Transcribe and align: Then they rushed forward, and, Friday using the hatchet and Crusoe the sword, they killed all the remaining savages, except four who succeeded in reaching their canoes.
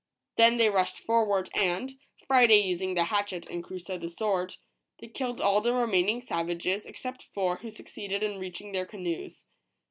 Then 0.35 0.57
they 0.57 0.71
rushed 0.71 0.97
forward, 0.97 1.51
and, 1.53 1.99
Friday 2.25 2.57
using 2.57 2.95
the 2.95 3.03
hatchet 3.03 3.45
and 3.47 3.63
Crusoe 3.63 3.99
the 3.99 4.09
sword, 4.09 4.55
they 4.99 5.07
killed 5.07 5.39
all 5.39 5.61
the 5.61 5.75
remaining 5.75 6.21
savages, 6.21 6.87
except 6.87 7.29
four 7.35 7.57
who 7.57 7.69
succeeded 7.69 8.23
in 8.23 8.39
reaching 8.39 8.71
their 8.71 8.87
canoes. 8.87 9.45